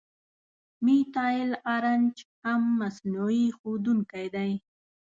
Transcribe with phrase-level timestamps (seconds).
[0.83, 4.51] میتایل آرنج هم مصنوعي ښودونکی دی.